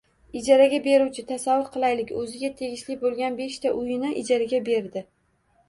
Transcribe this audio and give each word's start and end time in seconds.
Ijaraga 0.39 0.79
beruvchi, 0.87 1.23
tasavvur 1.31 1.69
qilaylik, 1.75 2.15
o’ziga 2.23 2.51
tegishli 2.63 2.97
bo’lgan 3.05 3.39
beshta 3.43 3.77
uyini 3.83 4.13
ijaraga 4.25 4.65
berdi 4.75 5.09